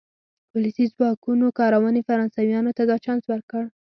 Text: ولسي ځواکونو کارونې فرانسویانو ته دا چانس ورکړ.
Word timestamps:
ولسي 0.55 0.85
ځواکونو 0.95 1.47
کارونې 1.59 2.01
فرانسویانو 2.07 2.71
ته 2.77 2.83
دا 2.89 2.97
چانس 3.05 3.23
ورکړ. 3.29 3.63